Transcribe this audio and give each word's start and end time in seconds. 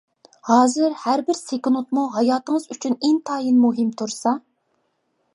ھازىر 0.51 0.93
ھەر 1.01 1.21
بىر 1.25 1.35
سېكۇنتمۇ 1.39 2.05
ھاياتىڭىز 2.15 2.65
ئۈچۈن 2.75 2.95
ئىنتايىن 3.09 3.59
مۇھىم 3.67 3.91
تۇرسا. 4.01 4.33